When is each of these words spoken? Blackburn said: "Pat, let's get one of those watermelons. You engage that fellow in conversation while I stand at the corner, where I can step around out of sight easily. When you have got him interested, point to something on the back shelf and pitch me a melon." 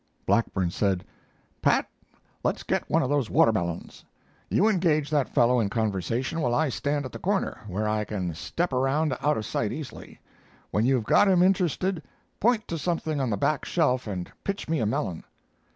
Blackburn 0.25 0.71
said: 0.71 1.05
"Pat, 1.61 1.85
let's 2.43 2.63
get 2.63 2.89
one 2.89 3.03
of 3.03 3.09
those 3.09 3.29
watermelons. 3.29 4.03
You 4.49 4.67
engage 4.67 5.11
that 5.11 5.29
fellow 5.29 5.59
in 5.59 5.69
conversation 5.69 6.41
while 6.41 6.55
I 6.55 6.69
stand 6.69 7.05
at 7.05 7.11
the 7.11 7.19
corner, 7.19 7.59
where 7.67 7.87
I 7.87 8.03
can 8.05 8.33
step 8.33 8.73
around 8.73 9.15
out 9.21 9.37
of 9.37 9.45
sight 9.45 9.71
easily. 9.71 10.19
When 10.71 10.87
you 10.87 10.95
have 10.95 11.03
got 11.05 11.27
him 11.27 11.43
interested, 11.43 12.01
point 12.39 12.67
to 12.67 12.79
something 12.79 13.21
on 13.21 13.29
the 13.29 13.37
back 13.37 13.63
shelf 13.63 14.07
and 14.07 14.31
pitch 14.43 14.67
me 14.67 14.79
a 14.79 14.87
melon." 14.87 15.23